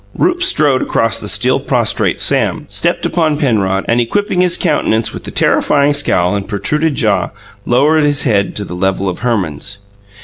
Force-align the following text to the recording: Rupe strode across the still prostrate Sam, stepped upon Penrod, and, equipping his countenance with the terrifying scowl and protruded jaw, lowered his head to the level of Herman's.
Rupe 0.17 0.41
strode 0.41 0.81
across 0.81 1.19
the 1.19 1.27
still 1.27 1.59
prostrate 1.59 2.19
Sam, 2.19 2.65
stepped 2.69 3.05
upon 3.05 3.37
Penrod, 3.37 3.85
and, 3.87 4.01
equipping 4.01 4.41
his 4.41 4.57
countenance 4.57 5.13
with 5.13 5.25
the 5.25 5.29
terrifying 5.29 5.93
scowl 5.93 6.33
and 6.35 6.47
protruded 6.47 6.95
jaw, 6.95 7.29
lowered 7.67 8.01
his 8.03 8.23
head 8.23 8.55
to 8.55 8.65
the 8.65 8.73
level 8.73 9.07
of 9.07 9.19
Herman's. 9.19 9.77